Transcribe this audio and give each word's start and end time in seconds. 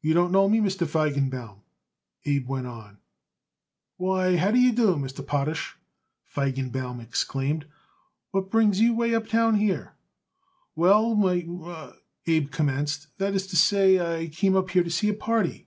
"You 0.00 0.14
don't 0.14 0.30
know 0.30 0.48
me, 0.48 0.60
Mr. 0.60 0.86
Feigenbaum," 0.86 1.62
Abe 2.24 2.46
went 2.46 2.68
on. 2.68 2.98
"Why, 3.96 4.36
how 4.36 4.52
d'ye 4.52 4.70
do, 4.70 4.94
Mr. 4.94 5.26
Potash?" 5.26 5.76
Feigenbaum 6.24 7.00
exclaimed. 7.00 7.66
"What 8.30 8.48
brings 8.48 8.78
you 8.80 8.94
way 8.94 9.12
uptown 9.12 9.56
here?" 9.56 9.94
"We 10.76 10.88
m" 10.88 11.98
Abe 12.28 12.50
commenced 12.52 13.08
"that 13.18 13.34
is 13.34 13.48
to 13.48 13.56
say, 13.56 13.98
I 13.98 14.28
come 14.28 14.54
up 14.54 14.70
here 14.70 14.84
to 14.84 14.88
see 14.92 15.08
a 15.08 15.14
party. 15.14 15.66